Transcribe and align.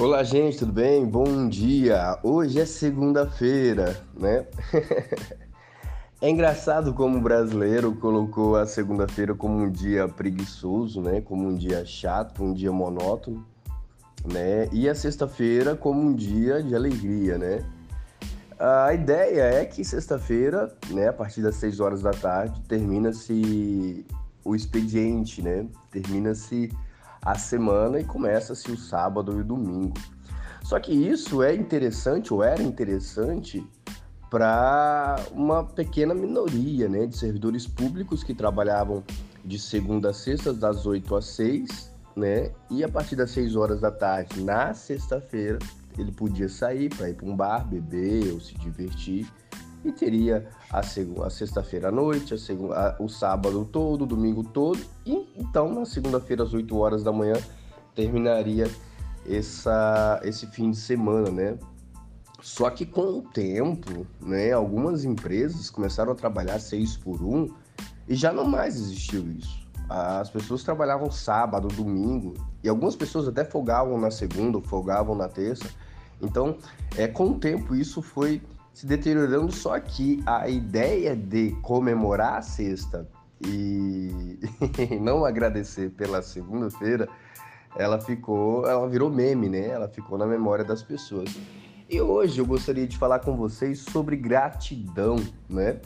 Olá, 0.00 0.22
gente, 0.22 0.58
tudo 0.58 0.72
bem? 0.72 1.04
Bom 1.04 1.48
dia! 1.48 2.20
Hoje 2.22 2.60
é 2.60 2.64
segunda-feira, 2.64 4.00
né? 4.16 4.46
é 6.22 6.30
engraçado 6.30 6.94
como 6.94 7.18
o 7.18 7.20
brasileiro 7.20 7.92
colocou 7.96 8.54
a 8.54 8.64
segunda-feira 8.64 9.34
como 9.34 9.60
um 9.60 9.68
dia 9.68 10.06
preguiçoso, 10.06 11.02
né? 11.02 11.20
Como 11.20 11.48
um 11.48 11.56
dia 11.56 11.84
chato, 11.84 12.44
um 12.44 12.54
dia 12.54 12.70
monótono, 12.70 13.44
né? 14.24 14.68
E 14.70 14.88
a 14.88 14.94
sexta-feira 14.94 15.74
como 15.74 16.00
um 16.00 16.14
dia 16.14 16.62
de 16.62 16.76
alegria, 16.76 17.36
né? 17.36 17.64
A 18.56 18.94
ideia 18.94 19.42
é 19.42 19.64
que 19.64 19.84
sexta-feira, 19.84 20.72
né, 20.90 21.08
a 21.08 21.12
partir 21.12 21.42
das 21.42 21.56
6 21.56 21.80
horas 21.80 22.02
da 22.02 22.12
tarde, 22.12 22.60
termina-se 22.68 24.06
o 24.44 24.54
expediente, 24.54 25.42
né? 25.42 25.66
Termina-se 25.90 26.70
a 27.22 27.36
semana 27.36 28.00
e 28.00 28.04
começa-se 28.04 28.70
o 28.70 28.76
sábado 28.76 29.32
e 29.36 29.40
o 29.40 29.44
domingo. 29.44 29.94
Só 30.62 30.78
que 30.78 30.92
isso 30.92 31.42
é 31.42 31.54
interessante, 31.54 32.32
ou 32.32 32.42
era 32.42 32.62
interessante, 32.62 33.66
para 34.30 35.16
uma 35.32 35.64
pequena 35.64 36.14
minoria 36.14 36.88
né, 36.88 37.06
de 37.06 37.16
servidores 37.16 37.66
públicos 37.66 38.22
que 38.22 38.34
trabalhavam 38.34 39.02
de 39.44 39.58
segunda 39.58 40.10
a 40.10 40.12
sexta, 40.12 40.52
das 40.52 40.84
8 40.84 41.16
às 41.16 41.24
6, 41.26 41.90
né? 42.14 42.50
E 42.70 42.84
a 42.84 42.88
partir 42.88 43.16
das 43.16 43.30
6 43.30 43.56
horas 43.56 43.80
da 43.80 43.90
tarde, 43.90 44.42
na 44.42 44.74
sexta-feira, 44.74 45.58
ele 45.96 46.12
podia 46.12 46.48
sair 46.48 46.90
para 46.94 47.08
ir 47.08 47.14
para 47.14 47.26
um 47.26 47.34
bar, 47.34 47.66
beber 47.66 48.32
ou 48.32 48.40
se 48.40 48.54
divertir 48.58 49.26
e 49.84 49.92
teria 49.92 50.48
a, 50.70 50.80
a 50.80 51.30
sexta-feira 51.30 51.88
à 51.88 51.92
noite, 51.92 52.34
a 52.34 52.38
segunda, 52.38 52.74
a, 52.74 53.02
o 53.02 53.08
sábado 53.08 53.64
todo, 53.64 54.02
o 54.02 54.06
domingo 54.06 54.42
todo, 54.42 54.80
e 55.06 55.28
então 55.36 55.72
na 55.72 55.84
segunda-feira 55.84 56.42
às 56.42 56.52
8 56.52 56.76
horas 56.76 57.02
da 57.02 57.12
manhã 57.12 57.36
terminaria 57.94 58.70
essa, 59.26 60.20
esse 60.24 60.46
fim 60.46 60.70
de 60.70 60.76
semana, 60.76 61.30
né? 61.30 61.58
Só 62.40 62.70
que 62.70 62.86
com 62.86 63.18
o 63.18 63.22
tempo, 63.22 64.06
né, 64.20 64.52
algumas 64.52 65.04
empresas 65.04 65.70
começaram 65.70 66.12
a 66.12 66.14
trabalhar 66.14 66.58
seis 66.60 66.96
por 66.96 67.20
um 67.20 67.52
e 68.06 68.14
já 68.14 68.32
não 68.32 68.44
mais 68.44 68.76
existiu 68.76 69.28
isso. 69.32 69.66
As 69.88 70.30
pessoas 70.30 70.62
trabalhavam 70.62 71.10
sábado, 71.10 71.66
domingo 71.68 72.34
e 72.62 72.68
algumas 72.68 72.94
pessoas 72.94 73.26
até 73.26 73.44
folgavam 73.44 73.98
na 73.98 74.10
segunda, 74.10 74.60
folgavam 74.60 75.16
na 75.16 75.28
terça. 75.28 75.68
Então, 76.20 76.56
é 76.96 77.08
com 77.08 77.30
o 77.30 77.38
tempo 77.38 77.74
isso 77.74 78.00
foi 78.00 78.40
se 78.78 78.86
deteriorando, 78.86 79.50
só 79.50 79.76
que 79.80 80.22
a 80.24 80.48
ideia 80.48 81.16
de 81.16 81.50
comemorar 81.62 82.34
a 82.34 82.42
sexta 82.42 83.08
e 83.44 84.38
não 85.02 85.24
agradecer 85.24 85.90
pela 85.90 86.22
segunda-feira, 86.22 87.08
ela 87.76 88.00
ficou, 88.00 88.68
ela 88.68 88.88
virou 88.88 89.10
meme, 89.10 89.48
né? 89.48 89.66
Ela 89.66 89.88
ficou 89.88 90.16
na 90.16 90.26
memória 90.26 90.64
das 90.64 90.80
pessoas. 90.80 91.36
E 91.90 92.00
hoje 92.00 92.38
eu 92.38 92.46
gostaria 92.46 92.86
de 92.86 92.96
falar 92.96 93.18
com 93.18 93.36
vocês 93.36 93.80
sobre 93.80 94.14
gratidão, 94.14 95.16
né? 95.48 95.80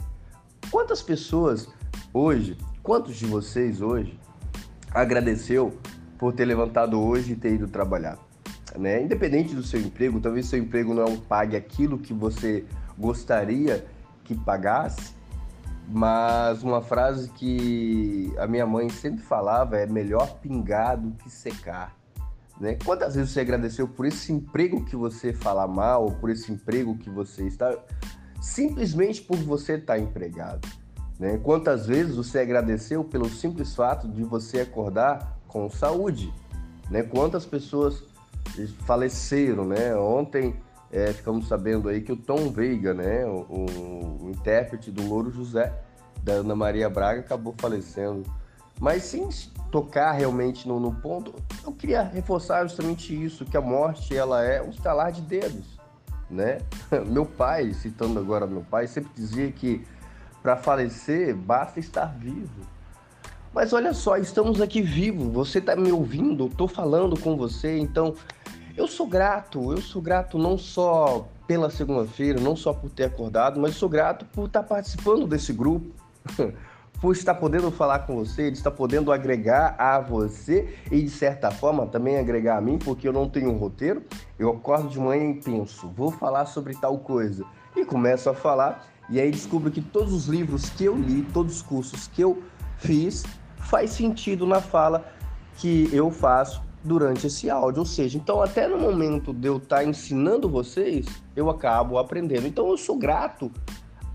Quantas 0.69 1.01
pessoas 1.01 1.67
hoje, 2.13 2.55
quantos 2.83 3.15
de 3.15 3.25
vocês 3.25 3.81
hoje 3.81 4.19
agradeceu 4.91 5.79
por 6.19 6.31
ter 6.31 6.45
levantado 6.45 7.01
hoje 7.01 7.33
e 7.33 7.35
ter 7.35 7.55
ido 7.55 7.67
trabalhar? 7.67 8.19
Né? 8.77 9.01
Independente 9.01 9.55
do 9.55 9.63
seu 9.63 9.79
emprego, 9.79 10.19
talvez 10.19 10.45
seu 10.45 10.59
emprego 10.59 10.93
não 10.93 11.17
pague 11.17 11.55
aquilo 11.55 11.97
que 11.97 12.13
você 12.13 12.65
gostaria 12.97 13.85
que 14.23 14.35
pagasse, 14.35 15.13
mas 15.87 16.63
uma 16.63 16.81
frase 16.81 17.29
que 17.29 18.33
a 18.37 18.47
minha 18.47 18.65
mãe 18.65 18.89
sempre 18.89 19.21
falava 19.21 19.77
é 19.77 19.85
melhor 19.85 20.39
pingar 20.39 20.97
do 20.97 21.11
que 21.11 21.29
secar. 21.29 21.95
Né? 22.59 22.77
Quantas 22.85 23.15
vezes 23.15 23.31
você 23.31 23.41
agradeceu 23.41 23.87
por 23.87 24.05
esse 24.05 24.31
emprego 24.31 24.85
que 24.85 24.95
você 24.95 25.33
fala 25.33 25.67
mal, 25.67 26.11
por 26.11 26.29
esse 26.29 26.51
emprego 26.51 26.97
que 26.97 27.09
você 27.09 27.45
está, 27.47 27.75
simplesmente 28.39 29.21
por 29.21 29.37
você 29.37 29.73
estar 29.73 29.99
empregado? 29.99 30.67
Né? 31.19 31.37
Quantas 31.37 31.87
vezes 31.87 32.15
você 32.15 32.39
agradeceu 32.39 33.03
pelo 33.03 33.29
simples 33.29 33.75
fato 33.75 34.07
de 34.07 34.23
você 34.23 34.61
acordar 34.61 35.37
com 35.47 35.69
saúde? 35.69 36.33
Né? 36.89 37.03
Quantas 37.03 37.45
pessoas 37.45 38.03
faleceram, 38.85 39.65
né? 39.65 39.95
Ontem 39.95 40.55
é, 40.93 41.11
ficamos 41.11 41.47
sabendo 41.47 41.89
aí 41.89 42.01
que 42.01 42.11
o 42.11 42.15
Tom 42.15 42.51
Veiga, 42.51 42.93
né, 42.93 43.25
o, 43.25 43.65
o, 44.21 44.29
intérprete 44.29 44.91
do 44.91 45.01
Louro 45.07 45.31
José, 45.31 45.73
da 46.21 46.33
Ana 46.33 46.55
Maria 46.55 46.87
Braga, 46.87 47.19
acabou 47.19 47.55
falecendo. 47.57 48.23
Mas 48.79 49.03
sem 49.03 49.27
tocar 49.71 50.11
realmente 50.11 50.67
no, 50.67 50.79
no, 50.79 50.93
ponto, 50.93 51.33
eu 51.65 51.71
queria 51.71 52.03
reforçar 52.03 52.63
justamente 52.63 53.11
isso, 53.11 53.43
que 53.43 53.57
a 53.57 53.61
morte 53.61 54.15
ela 54.15 54.43
é 54.43 54.61
um 54.61 54.69
estalar 54.69 55.11
de 55.11 55.21
dedos, 55.21 55.79
né? 56.29 56.59
Meu 57.09 57.25
pai, 57.25 57.73
citando 57.73 58.19
agora 58.19 58.45
meu 58.45 58.61
pai, 58.61 58.85
sempre 58.85 59.11
dizia 59.15 59.51
que 59.51 59.83
para 60.43 60.55
falecer 60.55 61.35
basta 61.35 61.79
estar 61.79 62.05
vivo. 62.05 62.61
Mas 63.51 63.73
olha 63.73 63.93
só, 63.93 64.17
estamos 64.17 64.61
aqui 64.61 64.81
vivos, 64.81 65.31
você 65.31 65.57
está 65.57 65.75
me 65.75 65.91
ouvindo, 65.91 66.47
estou 66.47 66.67
falando 66.67 67.19
com 67.19 67.35
você, 67.35 67.77
então 67.77 68.15
eu 68.75 68.87
sou 68.87 69.07
grato, 69.07 69.71
eu 69.71 69.81
sou 69.81 70.01
grato 70.01 70.37
não 70.37 70.57
só 70.57 71.27
pela 71.47 71.69
segunda-feira, 71.69 72.39
não 72.39 72.55
só 72.55 72.73
por 72.73 72.89
ter 72.89 73.05
acordado, 73.05 73.59
mas 73.59 73.75
sou 73.75 73.87
grato 73.87 74.25
por 74.25 74.47
estar 74.47 74.63
participando 74.63 75.27
desse 75.27 75.53
grupo, 75.53 75.91
por 76.99 77.11
estar 77.11 77.35
podendo 77.35 77.69
falar 77.69 77.99
com 77.99 78.15
você, 78.15 78.49
de 78.49 78.57
estar 78.57 78.71
podendo 78.71 79.11
agregar 79.11 79.75
a 79.77 79.99
você 79.99 80.75
e 80.91 81.01
de 81.01 81.09
certa 81.09 81.51
forma 81.51 81.85
também 81.85 82.17
agregar 82.17 82.57
a 82.57 82.61
mim, 82.61 82.77
porque 82.77 83.07
eu 83.07 83.13
não 83.13 83.29
tenho 83.29 83.51
um 83.51 83.57
roteiro. 83.57 84.01
Eu 84.39 84.49
acordo 84.49 84.87
de 84.89 84.99
manhã 84.99 85.31
e 85.31 85.41
penso, 85.41 85.89
vou 85.89 86.11
falar 86.11 86.45
sobre 86.45 86.75
tal 86.75 86.97
coisa 86.97 87.45
e 87.75 87.85
começo 87.85 88.29
a 88.29 88.33
falar 88.33 88.87
e 89.09 89.19
aí 89.19 89.29
descubro 89.29 89.69
que 89.69 89.81
todos 89.81 90.13
os 90.13 90.27
livros 90.27 90.69
que 90.69 90.85
eu 90.85 90.95
li, 90.95 91.23
todos 91.33 91.57
os 91.57 91.61
cursos 91.61 92.07
que 92.07 92.23
eu 92.23 92.41
fiz, 92.77 93.23
faz 93.57 93.91
sentido 93.91 94.47
na 94.47 94.61
fala 94.61 95.05
que 95.57 95.89
eu 95.93 96.09
faço 96.09 96.61
durante 96.83 97.27
esse 97.27 97.49
áudio. 97.49 97.79
Ou 97.79 97.85
seja, 97.85 98.17
então 98.17 98.41
até 98.41 98.67
no 98.67 98.77
momento 98.77 99.33
de 99.33 99.47
eu 99.47 99.57
estar 99.57 99.77
tá 99.77 99.85
ensinando 99.85 100.49
vocês, 100.49 101.05
eu 101.35 101.49
acabo 101.49 101.97
aprendendo. 101.97 102.47
Então 102.47 102.69
eu 102.69 102.77
sou 102.77 102.97
grato 102.97 103.51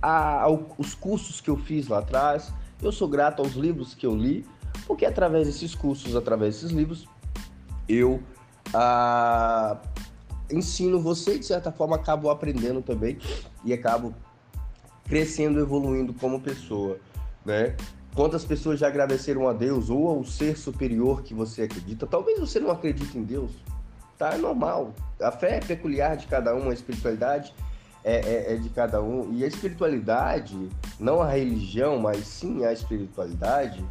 aos 0.00 0.94
cursos 0.94 1.40
que 1.40 1.50
eu 1.50 1.56
fiz 1.56 1.88
lá 1.88 1.98
atrás, 1.98 2.52
eu 2.82 2.92
sou 2.92 3.08
grato 3.08 3.42
aos 3.42 3.54
livros 3.54 3.94
que 3.94 4.06
eu 4.06 4.14
li, 4.14 4.46
porque 4.86 5.04
através 5.04 5.46
desses 5.46 5.74
cursos, 5.74 6.14
através 6.14 6.54
desses 6.54 6.70
livros, 6.70 7.08
eu 7.88 8.22
ah, 8.72 9.76
ensino 10.50 11.00
você 11.00 11.38
de 11.38 11.46
certa 11.46 11.72
forma 11.72 11.96
acabo 11.96 12.30
aprendendo 12.30 12.80
também 12.80 13.18
e 13.64 13.72
acabo 13.72 14.14
crescendo, 15.04 15.58
evoluindo 15.58 16.12
como 16.14 16.40
pessoa, 16.40 16.98
né? 17.44 17.74
Quantas 18.14 18.44
pessoas 18.44 18.80
já 18.80 18.88
agradeceram 18.88 19.48
a 19.48 19.52
Deus 19.52 19.90
ou 19.90 20.08
ao 20.08 20.24
ser 20.24 20.56
superior 20.56 21.22
que 21.22 21.34
você 21.34 21.62
acredita? 21.62 22.06
Talvez 22.06 22.38
você 22.40 22.58
não 22.58 22.70
acredite 22.70 23.16
em 23.16 23.22
Deus, 23.22 23.52
tá? 24.16 24.34
É 24.34 24.38
normal. 24.38 24.92
A 25.20 25.30
fé 25.30 25.56
é 25.56 25.60
peculiar 25.60 26.16
de 26.16 26.26
cada 26.26 26.54
um, 26.54 26.70
a 26.70 26.74
espiritualidade 26.74 27.54
é, 28.02 28.16
é, 28.16 28.54
é 28.54 28.56
de 28.56 28.68
cada 28.70 29.00
um. 29.00 29.32
E 29.32 29.44
a 29.44 29.46
espiritualidade, 29.46 30.68
não 30.98 31.22
a 31.22 31.30
religião, 31.30 31.98
mas 31.98 32.26
sim 32.26 32.64
a 32.64 32.72
espiritualidade, 32.72 33.84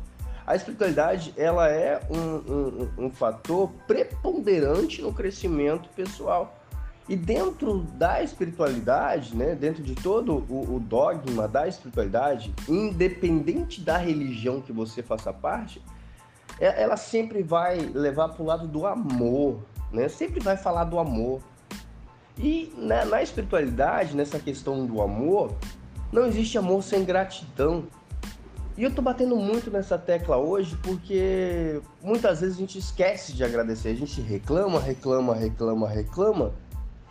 a 0.47 0.55
espiritualidade 0.55 1.33
ela 1.35 1.69
é 1.69 1.99
um, 2.09 2.17
um, 2.17 3.05
um 3.05 3.09
fator 3.11 3.69
preponderante 3.85 5.01
no 5.01 5.13
crescimento 5.13 5.89
pessoal. 5.89 6.57
E 7.09 7.15
dentro 7.15 7.83
da 7.93 8.21
espiritualidade, 8.21 9.35
né, 9.35 9.55
dentro 9.55 9.81
de 9.81 9.95
todo 9.95 10.45
o, 10.49 10.75
o, 10.75 10.79
dogma 10.79 11.47
da 11.47 11.65
espiritualidade, 11.65 12.53
independente 12.67 13.79
da 13.79 13.97
religião 13.97 14.59
que 14.59 14.73
você 14.73 15.01
faça 15.01 15.31
parte, 15.31 15.81
é, 16.59 16.83
ela 16.83 16.97
sempre 16.97 17.41
vai 17.41 17.77
levar 17.77 18.29
para 18.29 18.43
o 18.43 18.45
lado 18.45 18.67
do 18.67 18.85
amor, 18.85 19.59
né? 19.91 20.09
Sempre 20.09 20.41
vai 20.41 20.57
falar 20.57 20.83
do 20.83 20.99
amor. 20.99 21.41
E 22.37 22.73
na, 22.77 23.05
na 23.05 23.23
espiritualidade, 23.23 24.15
nessa 24.15 24.37
questão 24.37 24.85
do 24.85 25.01
amor, 25.01 25.55
não 26.11 26.25
existe 26.25 26.57
amor 26.57 26.83
sem 26.83 27.05
gratidão. 27.05 27.85
E 28.77 28.83
eu 28.83 28.93
tô 28.93 29.01
batendo 29.01 29.35
muito 29.35 29.71
nessa 29.71 29.97
tecla 29.97 30.37
hoje 30.37 30.77
porque 30.83 31.81
muitas 32.03 32.41
vezes 32.41 32.57
a 32.57 32.59
gente 32.59 32.77
esquece 32.77 33.33
de 33.33 33.43
agradecer. 33.43 33.89
A 33.89 33.95
gente 33.95 34.21
reclama, 34.21 34.79
reclama, 34.79 35.33
reclama, 35.33 35.87
reclama 35.87 36.53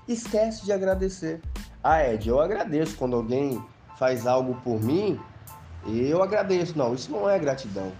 esquece 0.08 0.64
de 0.64 0.73
agradecer. 0.73 1.41
Ah, 1.82 2.03
Ed, 2.05 2.29
eu 2.29 2.41
agradeço 2.41 2.97
quando 2.97 3.17
alguém 3.17 3.62
faz 3.99 4.26
algo 4.26 4.55
por 4.62 4.82
mim, 4.82 5.20
eu 5.87 6.23
agradeço. 6.23 6.76
Não, 6.76 6.94
isso 6.94 7.11
não 7.11 7.29
é 7.29 7.38
gratidão. 7.38 7.93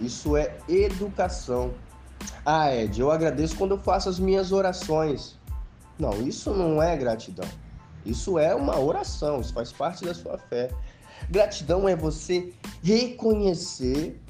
Isso 0.00 0.36
é 0.36 0.56
educação. 0.68 1.72
Ah, 2.44 2.74
Ed, 2.74 3.00
eu 3.00 3.10
agradeço 3.10 3.56
quando 3.56 3.72
eu 3.72 3.78
faço 3.78 4.08
as 4.08 4.18
minhas 4.18 4.52
orações. 4.52 5.38
Não, 5.98 6.22
isso 6.22 6.52
não 6.52 6.82
é 6.82 6.96
gratidão. 6.96 7.48
Isso 8.04 8.38
é 8.38 8.54
uma 8.54 8.78
oração, 8.78 9.40
isso 9.40 9.52
faz 9.52 9.72
parte 9.72 10.04
da 10.04 10.14
sua 10.14 10.38
fé. 10.38 10.70
Gratidão 11.28 11.88
é 11.88 11.96
você 11.96 12.52
reconhecer 12.82 14.20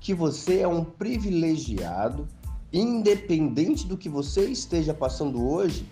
que 0.00 0.14
você 0.14 0.60
é 0.60 0.68
um 0.68 0.82
privilegiado 0.82 2.26
independente 2.72 3.86
do 3.86 3.96
que 3.96 4.08
você 4.08 4.46
esteja 4.46 4.94
passando 4.94 5.46
hoje, 5.46 5.86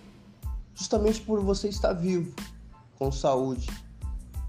justamente 0.78 1.20
por 1.20 1.40
você 1.40 1.68
estar 1.68 1.92
vivo, 1.92 2.32
com 2.96 3.10
saúde, 3.10 3.68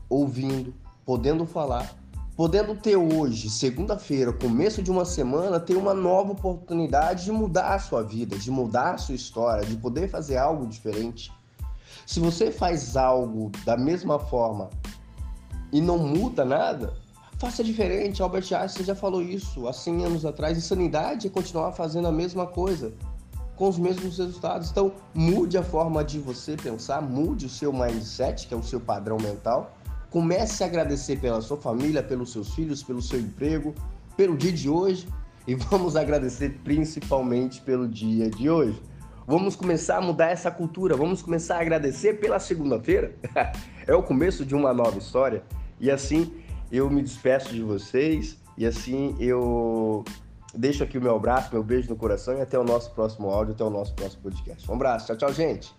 ouvindo, 0.08 0.72
podendo 1.04 1.44
falar, 1.44 1.92
podendo 2.36 2.76
ter 2.76 2.96
hoje, 2.96 3.50
segunda-feira, 3.50 4.32
começo 4.32 4.84
de 4.84 4.92
uma 4.92 5.06
semana, 5.06 5.60
ter 5.60 5.76
uma 5.76 5.94
nova 5.94 6.34
oportunidade 6.34 7.26
de 7.26 7.32
mudar 7.32 7.74
a 7.74 7.80
sua 7.80 8.04
vida, 8.04 8.38
de 8.38 8.52
mudar 8.52 8.94
a 8.94 8.98
sua 9.00 9.16
história, 9.16 9.66
de 9.66 9.76
poder 9.76 10.08
fazer 10.08 10.38
algo 10.38 10.68
diferente. 10.68 11.32
Se 12.06 12.20
você 12.20 12.52
faz 12.52 12.96
algo 12.96 13.52
da 13.66 13.76
mesma 13.76 14.20
forma 14.20 14.70
e 15.72 15.82
não 15.82 15.98
muda 15.98 16.46
nada, 16.46 16.94
faça 17.40 17.64
diferente. 17.64 18.22
Albert 18.22 18.54
Einstein 18.54 18.86
já 18.86 18.96
falou 18.96 19.24
isso 19.24 19.68
há 19.68 19.74
100 19.74 20.06
anos 20.06 20.26
atrás. 20.26 20.58
Insanidade 20.58 21.26
é 21.26 21.30
continuar 21.30 21.72
fazendo 21.72 22.08
a 22.08 22.12
mesma 22.12 22.46
coisa 22.46 22.94
com 23.60 23.68
os 23.68 23.78
mesmos 23.78 24.18
resultados. 24.18 24.72
Então, 24.72 24.94
mude 25.14 25.58
a 25.58 25.64
forma 25.64 26.02
de 26.02 26.18
você 26.18 26.56
pensar, 26.56 27.02
mude 27.02 27.46
o 27.46 27.50
seu 27.50 27.74
mindset, 27.74 28.48
que 28.48 28.54
é 28.54 28.58
o 28.58 28.64
seu 28.64 28.80
padrão 28.80 29.18
mental. 29.18 29.78
Comece 30.10 30.64
a 30.64 30.68
agradecer 30.68 31.20
pela 31.20 31.42
sua 31.42 31.58
família, 31.58 32.02
pelos 32.02 32.32
seus 32.32 32.56
filhos, 32.56 32.82
pelo 32.82 33.02
seu 33.02 33.20
emprego, 33.20 33.76
pelo 34.16 34.38
dia 34.38 34.54
de 34.54 34.70
hoje 34.70 35.08
e 35.46 35.56
vamos 35.56 35.96
agradecer 35.96 36.60
principalmente 36.64 37.60
pelo 37.62 37.88
dia 37.88 38.30
de 38.30 38.50
hoje. 38.50 38.82
Vamos 39.28 39.56
começar 39.56 39.98
a 39.98 40.02
mudar 40.02 40.30
essa 40.30 40.50
cultura, 40.50 40.96
vamos 40.96 41.22
começar 41.22 41.58
a 41.58 41.62
agradecer 41.62 42.20
pela 42.20 42.40
segunda-feira. 42.40 43.14
é 43.86 43.94
o 43.94 44.02
começo 44.02 44.46
de 44.46 44.56
uma 44.56 44.74
nova 44.74 44.98
história 44.98 45.44
e 45.80 45.92
assim 45.92 46.34
eu 46.72 46.90
me 46.90 47.02
despeço 47.02 47.54
de 47.54 47.62
vocês 47.62 48.38
e 48.58 48.66
assim 48.66 49.16
eu 49.20 50.06
Deixo 50.54 50.84
aqui 50.84 50.98
o 50.98 51.02
meu 51.02 51.16
abraço, 51.16 51.50
meu 51.54 51.64
beijo 51.64 51.90
no 51.90 51.96
coração 51.96 52.38
e 52.38 52.42
até 52.42 52.58
o 52.58 52.64
nosso 52.64 52.92
próximo 52.92 53.30
áudio, 53.30 53.54
até 53.54 53.64
o 53.64 53.70
nosso 53.70 53.94
próximo 53.94 54.24
podcast. 54.24 54.70
Um 54.70 54.76
abraço, 54.76 55.08
tchau, 55.08 55.18
tchau, 55.18 55.34
gente! 55.34 55.79